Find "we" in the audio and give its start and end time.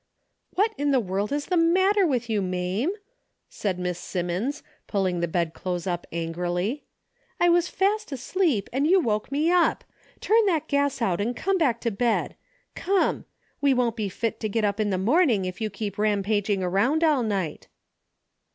13.61-13.75